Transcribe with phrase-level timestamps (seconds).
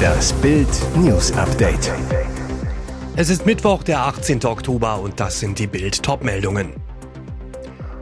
[0.00, 1.92] Das Bild News Update.
[3.16, 4.44] Es ist Mittwoch, der 18.
[4.44, 6.72] Oktober und das sind die Bild Topmeldungen.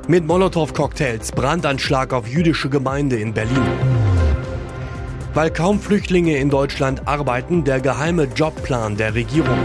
[0.07, 3.67] Mit Molotow-Cocktails Brandanschlag auf jüdische Gemeinde in Berlin.
[5.35, 9.59] Weil kaum Flüchtlinge in Deutschland arbeiten, der geheime Jobplan der Regierung.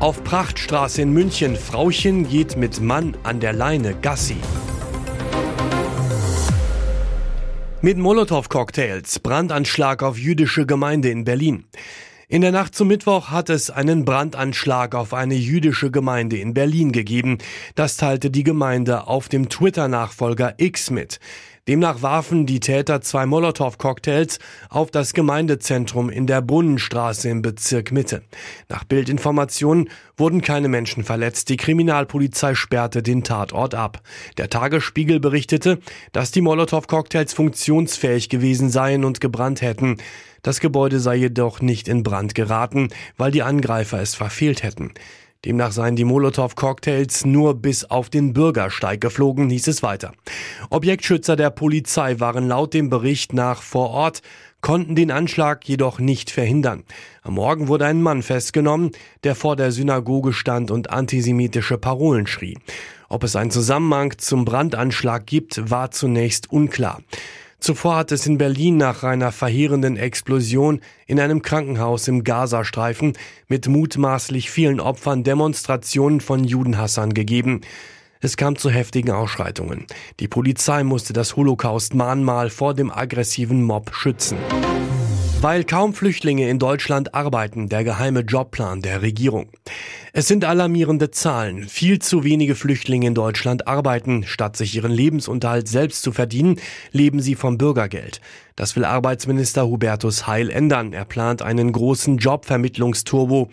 [0.00, 4.36] Auf Prachtstraße in München, Frauchen geht mit Mann an der Leine Gassi.
[7.84, 11.64] Mit Molotow-Cocktails, Brandanschlag auf jüdische Gemeinde in Berlin.
[12.26, 16.90] In der Nacht zum Mittwoch hat es einen Brandanschlag auf eine jüdische Gemeinde in Berlin
[16.90, 17.36] gegeben.
[17.74, 21.20] Das teilte die Gemeinde auf dem Twitter-Nachfolger X mit.
[21.68, 24.38] Demnach warfen die Täter zwei Molotow-Cocktails
[24.68, 28.22] auf das Gemeindezentrum in der Brunnenstraße im Bezirk Mitte.
[28.68, 31.48] Nach Bildinformationen wurden keine Menschen verletzt.
[31.48, 34.02] Die Kriminalpolizei sperrte den Tatort ab.
[34.36, 35.78] Der Tagesspiegel berichtete,
[36.12, 39.96] dass die Molotow-Cocktails funktionsfähig gewesen seien und gebrannt hätten.
[40.44, 44.92] Das Gebäude sei jedoch nicht in Brand geraten, weil die Angreifer es verfehlt hätten.
[45.46, 50.12] Demnach seien die Molotow-Cocktails nur bis auf den Bürgersteig geflogen, hieß es weiter.
[50.68, 54.20] Objektschützer der Polizei waren laut dem Bericht nach vor Ort,
[54.60, 56.84] konnten den Anschlag jedoch nicht verhindern.
[57.22, 58.90] Am Morgen wurde ein Mann festgenommen,
[59.22, 62.58] der vor der Synagoge stand und antisemitische Parolen schrie.
[63.08, 67.00] Ob es einen Zusammenhang zum Brandanschlag gibt, war zunächst unklar.
[67.58, 73.14] Zuvor hat es in Berlin nach einer verheerenden Explosion in einem Krankenhaus im Gazastreifen
[73.48, 77.62] mit mutmaßlich vielen Opfern Demonstrationen von Judenhassern gegeben.
[78.20, 79.86] Es kam zu heftigen Ausschreitungen.
[80.20, 84.38] Die Polizei musste das Holocaust-Mahnmal vor dem aggressiven Mob schützen.
[85.44, 89.50] Weil kaum Flüchtlinge in Deutschland arbeiten, der geheime Jobplan der Regierung.
[90.14, 91.68] Es sind alarmierende Zahlen.
[91.68, 94.24] Viel zu wenige Flüchtlinge in Deutschland arbeiten.
[94.24, 96.58] Statt sich ihren Lebensunterhalt selbst zu verdienen,
[96.92, 98.22] leben sie vom Bürgergeld.
[98.56, 100.92] Das will Arbeitsminister Hubertus Heil ändern.
[100.92, 103.50] Er plant einen großen Jobvermittlungsturbo.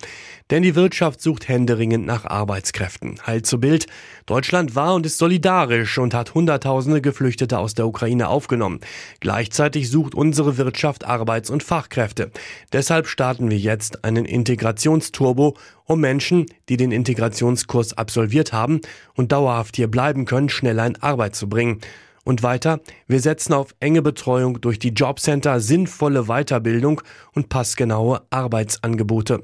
[0.52, 3.16] Denn die Wirtschaft sucht händeringend nach Arbeitskräften.
[3.26, 3.88] Heil zu Bild.
[4.28, 8.80] Deutschland war und ist solidarisch und hat Hunderttausende Geflüchtete aus der Ukraine aufgenommen.
[9.22, 12.30] Gleichzeitig sucht unsere Wirtschaft Arbeits- und Fachkräfte.
[12.72, 18.82] Deshalb starten wir jetzt einen Integrationsturbo, um Menschen, die den Integrationskurs absolviert haben
[19.16, 21.82] und dauerhaft hier bleiben können, schneller in Arbeit zu bringen.
[22.24, 27.02] Und weiter, wir setzen auf enge Betreuung durch die Jobcenter, sinnvolle Weiterbildung
[27.34, 29.44] und passgenaue Arbeitsangebote.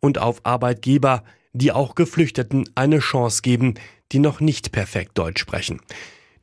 [0.00, 1.22] Und auf Arbeitgeber,
[1.52, 3.74] die auch Geflüchteten eine Chance geben,
[4.12, 5.80] die noch nicht perfekt Deutsch sprechen.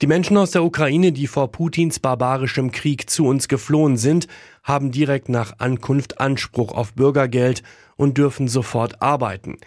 [0.02, 4.28] Die Menschen aus der Ukraine, die vor Putins barbarischem Krieg zu uns geflohen sind,
[4.64, 7.64] haben direkt nach Ankunft Anspruch auf Bürgergeld
[7.96, 9.58] und dürfen sofort arbeiten.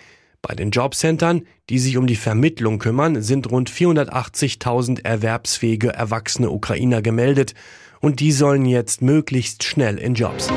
[0.43, 7.03] Bei den Jobcentern, die sich um die Vermittlung kümmern, sind rund 480.000 erwerbsfähige erwachsene Ukrainer
[7.03, 7.55] gemeldet
[8.01, 10.49] und die sollen jetzt möglichst schnell in Jobs.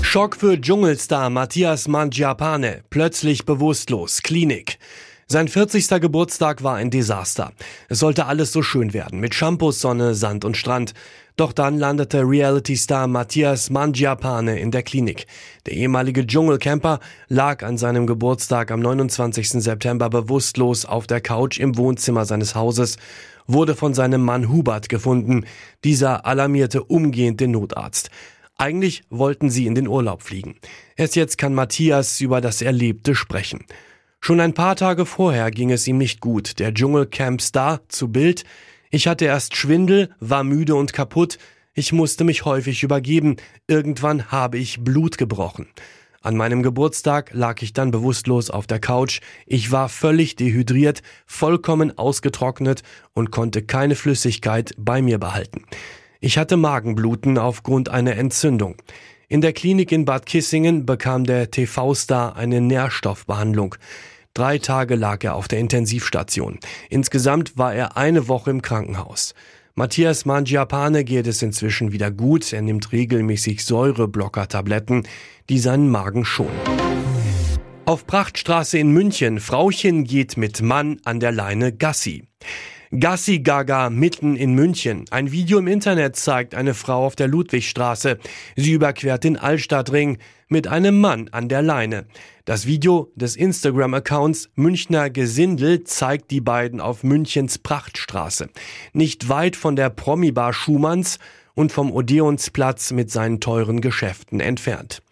[0.00, 4.78] Schock für Dschungelstar Matthias Mangiapane, plötzlich bewusstlos, Klinik.
[5.26, 5.88] Sein 40.
[6.02, 7.52] Geburtstag war ein Desaster.
[7.88, 10.92] Es sollte alles so schön werden, mit Shampoos, Sonne, Sand und Strand.
[11.36, 15.26] Doch dann landete Reality-Star Matthias Mangiapane in der Klinik.
[15.64, 19.48] Der ehemalige Dschungelcamper lag an seinem Geburtstag am 29.
[19.62, 22.98] September bewusstlos auf der Couch im Wohnzimmer seines Hauses,
[23.46, 25.46] wurde von seinem Mann Hubert gefunden.
[25.84, 28.10] Dieser alarmierte umgehend den Notarzt.
[28.58, 30.56] Eigentlich wollten sie in den Urlaub fliegen.
[30.96, 33.64] Erst jetzt kann Matthias über das Erlebte sprechen.
[34.26, 36.58] Schon ein paar Tage vorher ging es ihm nicht gut.
[36.58, 38.44] Der Dschungelcamp-Star zu Bild.
[38.88, 41.36] Ich hatte erst Schwindel, war müde und kaputt.
[41.74, 43.36] Ich musste mich häufig übergeben.
[43.66, 45.66] Irgendwann habe ich Blut gebrochen.
[46.22, 49.20] An meinem Geburtstag lag ich dann bewusstlos auf der Couch.
[49.44, 55.66] Ich war völlig dehydriert, vollkommen ausgetrocknet und konnte keine Flüssigkeit bei mir behalten.
[56.20, 58.76] Ich hatte Magenbluten aufgrund einer Entzündung.
[59.28, 63.74] In der Klinik in Bad Kissingen bekam der TV-Star eine Nährstoffbehandlung.
[64.36, 66.58] Drei Tage lag er auf der Intensivstation.
[66.90, 69.32] Insgesamt war er eine Woche im Krankenhaus.
[69.76, 72.52] Matthias Mangiapane geht es inzwischen wieder gut.
[72.52, 75.06] Er nimmt regelmäßig Säureblocker-Tabletten,
[75.48, 76.58] die seinen Magen schonen.
[77.84, 82.24] Auf Prachtstraße in München, Frauchen geht mit Mann an der Leine Gassi.
[83.00, 85.04] Gassi Gaga mitten in München.
[85.10, 88.18] Ein Video im Internet zeigt eine Frau auf der Ludwigstraße.
[88.54, 92.06] Sie überquert den Altstadtring mit einem Mann an der Leine.
[92.44, 98.48] Das Video des Instagram-Accounts Münchner Gesindel zeigt die beiden auf Münchens Prachtstraße.
[98.92, 101.18] Nicht weit von der Promi-Bar Schumanns
[101.54, 105.02] und vom Odeonsplatz mit seinen teuren Geschäften entfernt.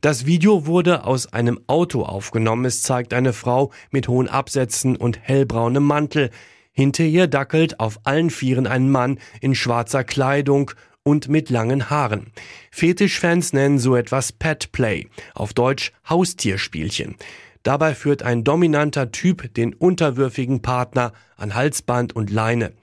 [0.00, 2.64] Das Video wurde aus einem Auto aufgenommen.
[2.64, 6.30] Es zeigt eine Frau mit hohen Absätzen und hellbraunem Mantel.
[6.78, 10.70] Hinter ihr dackelt auf allen Vieren ein Mann in schwarzer Kleidung
[11.02, 12.30] und mit langen Haaren.
[12.70, 17.16] Fetischfans nennen so etwas Pet Play, auf Deutsch Haustierspielchen.
[17.64, 22.74] Dabei führt ein dominanter Typ den unterwürfigen Partner an Halsband und Leine.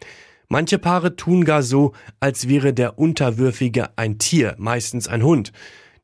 [0.49, 5.53] Manche Paare tun gar so, als wäre der Unterwürfige ein Tier, meistens ein Hund.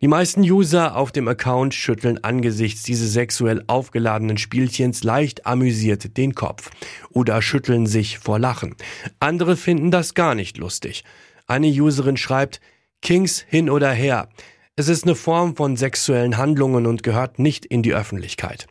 [0.02, 6.34] Die meisten User auf dem Account schütteln angesichts dieses sexuell aufgeladenen Spielchens leicht amüsiert den
[6.34, 6.72] Kopf
[7.12, 8.76] oder schütteln sich vor Lachen.
[9.20, 11.04] Andere finden das gar nicht lustig.
[11.46, 12.62] Eine Userin schreibt,
[13.04, 14.30] Kings hin oder her.
[14.76, 18.66] Es ist eine Form von sexuellen Handlungen und gehört nicht in die Öffentlichkeit.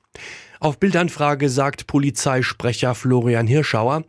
[0.58, 4.02] Auf Bildanfrage sagt Polizeisprecher Florian Hirschauer,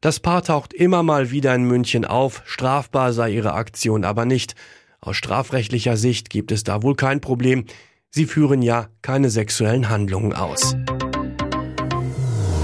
[0.00, 4.54] das Paar taucht immer mal wieder in München auf, strafbar sei ihre Aktion aber nicht.
[5.02, 7.64] Aus strafrechtlicher Sicht gibt es da wohl kein Problem.
[8.10, 10.76] Sie führen ja keine sexuellen Handlungen aus.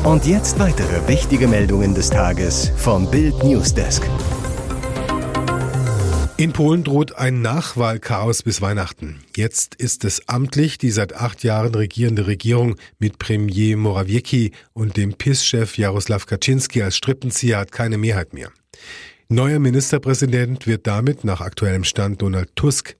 [0.05, 4.03] Und jetzt weitere wichtige Meldungen des Tages vom Bild Newsdesk.
[6.37, 9.25] In Polen droht ein Nachwahlchaos bis Weihnachten.
[9.35, 15.15] Jetzt ist es amtlich, die seit acht Jahren regierende Regierung mit Premier Morawiecki und dem
[15.15, 18.51] PIS-Chef Jaroslaw Kaczynski als Strippenzieher hat keine Mehrheit mehr.
[19.29, 22.97] Neuer Ministerpräsident wird damit nach aktuellem Stand Donald Tusk.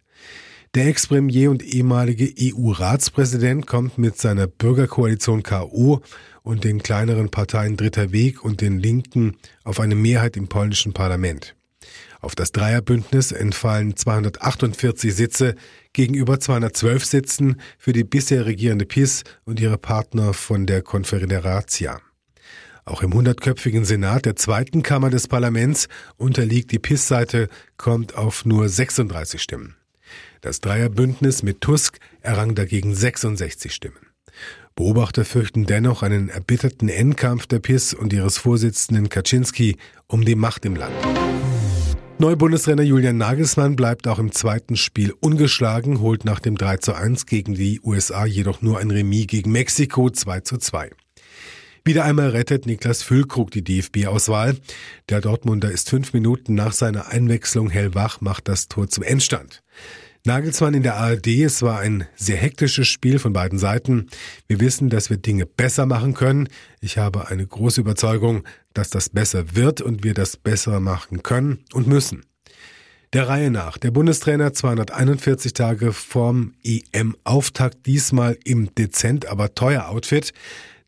[0.75, 6.03] Der Ex-Premier und ehemalige EU-Ratspräsident kommt mit seiner Bürgerkoalition KO
[6.43, 11.55] und den kleineren Parteien Dritter Weg und den Linken auf eine Mehrheit im polnischen Parlament.
[12.21, 15.55] Auf das Dreierbündnis entfallen 248 Sitze
[15.93, 22.01] gegenüber 212 Sitzen für die bisher regierende PIS und ihre Partner von der Confederatia.
[22.89, 28.69] Auch im hundertköpfigen Senat der zweiten Kammer des Parlaments unterliegt die PIS-Seite, kommt auf nur
[28.69, 29.75] 36 Stimmen.
[30.41, 33.99] Das Dreierbündnis mit Tusk errang dagegen 66 Stimmen.
[34.77, 40.65] Beobachter fürchten dennoch einen erbitterten Endkampf der PIS und ihres Vorsitzenden Kaczynski um die Macht
[40.65, 40.95] im Land.
[42.19, 47.27] Neubundestrainer Julian Nagelsmann bleibt auch im zweiten Spiel ungeschlagen, holt nach dem 3 zu 1
[47.27, 50.93] gegen die USA jedoch nur ein Remis gegen Mexiko 2 zu 2.
[51.87, 54.57] Wieder einmal rettet Niklas Füllkrug die DFB-Auswahl.
[55.09, 59.63] Der Dortmunder ist fünf Minuten nach seiner Einwechslung hellwach, macht das Tor zum Endstand.
[60.25, 64.09] Nagelsmann in der ARD, es war ein sehr hektisches Spiel von beiden Seiten.
[64.49, 66.49] Wir wissen, dass wir Dinge besser machen können.
[66.81, 68.43] Ich habe eine große Überzeugung,
[68.75, 72.25] dass das besser wird und wir das besser machen können und müssen.
[73.13, 73.79] Der Reihe nach.
[73.79, 80.33] Der Bundestrainer 241 Tage vorm EM-Auftakt, diesmal im dezent, aber teuer Outfit.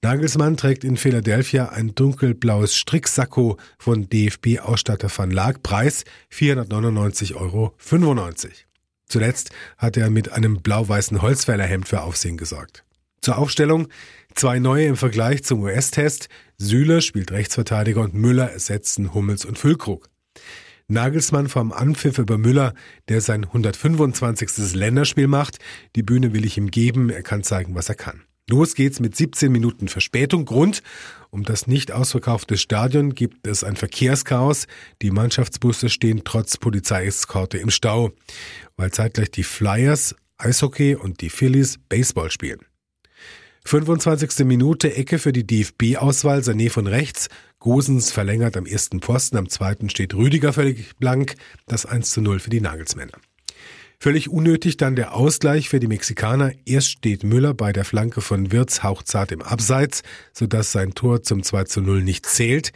[0.00, 7.74] Nagelsmann trägt in Philadelphia ein dunkelblaues Stricksacko von DFB-Ausstatter Van Laak, Preis 499,95 Euro.
[9.08, 12.84] Zuletzt hat er mit einem blau-weißen Holzfällerhemd für Aufsehen gesorgt.
[13.20, 13.88] Zur Aufstellung
[14.36, 16.28] zwei neue im Vergleich zum US-Test.
[16.58, 20.08] Süle spielt Rechtsverteidiger und Müller ersetzen Hummels und Füllkrug.
[20.86, 22.72] Nagelsmann vom Anpfiff über Müller,
[23.08, 24.74] der sein 125.
[24.74, 25.58] Länderspiel macht.
[25.96, 28.27] Die Bühne will ich ihm geben, er kann zeigen, was er kann.
[28.50, 30.46] Los geht's mit 17 Minuten Verspätung.
[30.46, 30.82] Grund,
[31.30, 34.66] um das nicht ausverkaufte Stadion gibt es ein Verkehrschaos.
[35.02, 38.12] Die Mannschaftsbusse stehen trotz Polizeieskorte im Stau,
[38.76, 42.60] weil zeitgleich die Flyers Eishockey und die Phillies Baseball spielen.
[43.66, 44.46] 25.
[44.46, 47.28] Minute Ecke für die DFB-Auswahl, Sané von rechts,
[47.58, 51.34] Gosens verlängert am ersten Posten, am zweiten steht Rüdiger völlig blank,
[51.66, 53.18] das 1 zu 0 für die Nagelsmänner.
[54.00, 56.52] Völlig unnötig dann der Ausgleich für die Mexikaner.
[56.64, 60.02] Erst steht Müller bei der Flanke von Wirz hauchzart im Abseits,
[60.32, 62.72] sodass sein Tor zum 2 zu 0 nicht zählt.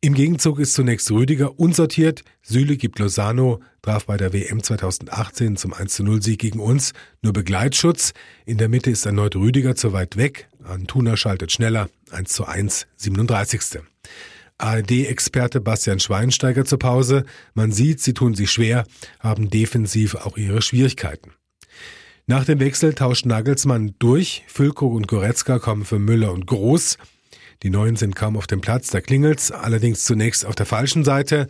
[0.00, 2.22] Im Gegenzug ist zunächst Rüdiger unsortiert.
[2.42, 6.92] Süle gibt Lozano, traf bei der WM 2018 zum 1 zu 0 Sieg gegen uns
[7.22, 8.12] nur Begleitschutz.
[8.44, 10.48] In der Mitte ist erneut Rüdiger zu weit weg.
[10.62, 11.88] Antuna schaltet schneller.
[12.10, 13.80] 1 zu 1, 37.
[14.58, 17.24] ARD-Experte Bastian Schweinsteiger zur Pause.
[17.54, 18.84] Man sieht, sie tun sich schwer,
[19.20, 21.32] haben defensiv auch ihre Schwierigkeiten.
[22.26, 24.44] Nach dem Wechsel tauscht Nagelsmann durch.
[24.46, 26.96] Füllkrug und Goretzka kommen für Müller und Groß.
[27.62, 31.48] Die Neuen sind kaum auf dem Platz, da klingelt's, allerdings zunächst auf der falschen Seite.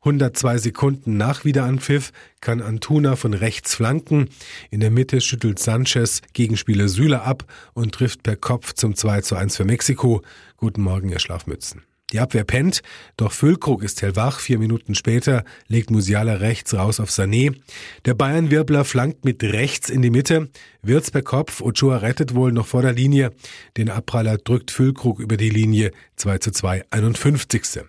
[0.00, 4.28] 102 Sekunden nach Wiederanpfiff kann Antuna von rechts flanken.
[4.70, 9.36] In der Mitte schüttelt Sanchez Gegenspieler Süle ab und trifft per Kopf zum 2 zu
[9.36, 10.22] 1 für Mexiko.
[10.56, 11.82] Guten Morgen, ihr Schlafmützen.
[12.12, 12.82] Die Abwehr pennt,
[13.16, 14.38] doch Füllkrug ist hellwach.
[14.38, 17.56] Vier Minuten später legt Musiala rechts raus auf Sané.
[18.04, 20.50] Der Bayern-Wirbler flankt mit rechts in die Mitte.
[20.82, 23.32] Wirz per Kopf, Ochoa rettet wohl noch vor der Linie.
[23.76, 27.84] Den Abpraller drückt Füllkrug über die Linie 2 zu 2, 51.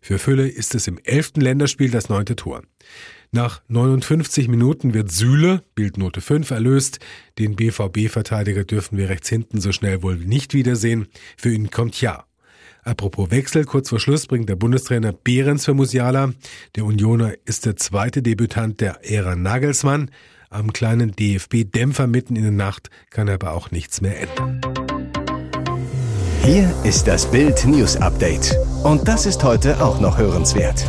[0.00, 2.62] Für Fülle ist es im elften Länderspiel das neunte Tor.
[3.32, 7.00] Nach 59 Minuten wird Sühle, Bildnote 5, erlöst.
[7.38, 11.08] Den BVB-Verteidiger dürfen wir rechts hinten so schnell wohl nicht wiedersehen.
[11.36, 12.25] Für ihn kommt Ja.
[12.86, 16.32] Apropos Wechsel, kurz vor Schluss bringt der Bundestrainer Behrens für Musiala.
[16.76, 20.12] Der Unioner ist der zweite Debütant der Ära Nagelsmann.
[20.50, 24.60] Am kleinen DFB-Dämpfer mitten in der Nacht kann aber auch nichts mehr ändern.
[26.44, 28.56] Hier ist das Bild News Update.
[28.84, 30.86] Und das ist heute auch noch hörenswert.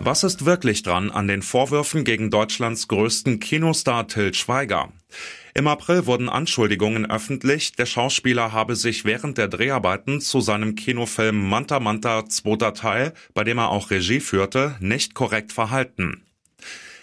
[0.00, 4.88] Was ist wirklich dran an den Vorwürfen gegen Deutschlands größten Kinostar Till Schweiger?
[5.56, 11.48] Im April wurden Anschuldigungen öffentlich, der Schauspieler habe sich während der Dreharbeiten zu seinem Kinofilm
[11.48, 16.24] Manta Manta zweiter Teil, bei dem er auch Regie führte, nicht korrekt verhalten.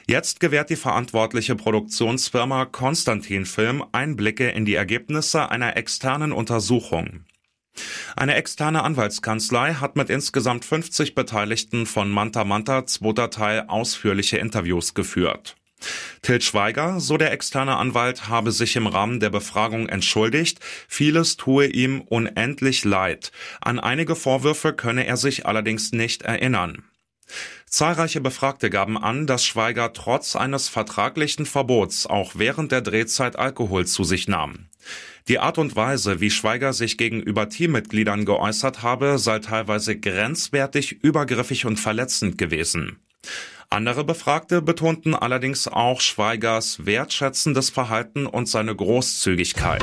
[0.05, 7.23] Jetzt gewährt die verantwortliche Produktionsfirma Konstantin Film Einblicke in die Ergebnisse einer externen Untersuchung.
[8.17, 14.93] Eine externe Anwaltskanzlei hat mit insgesamt 50 Beteiligten von Manta Manta zweiter Teil ausführliche Interviews
[14.93, 15.55] geführt.
[16.21, 21.67] Til Schweiger, so der externe Anwalt, habe sich im Rahmen der Befragung entschuldigt, vieles tue
[21.67, 23.31] ihm unendlich leid.
[23.61, 26.83] An einige Vorwürfe könne er sich allerdings nicht erinnern.
[27.65, 33.85] Zahlreiche Befragte gaben an, dass Schweiger trotz eines vertraglichen Verbots auch während der Drehzeit Alkohol
[33.87, 34.67] zu sich nahm.
[35.27, 41.65] Die Art und Weise, wie Schweiger sich gegenüber Teammitgliedern geäußert habe, sei teilweise grenzwertig, übergriffig
[41.65, 42.99] und verletzend gewesen.
[43.73, 49.81] Andere Befragte betonten allerdings auch Schweigers wertschätzendes Verhalten und seine Großzügigkeit.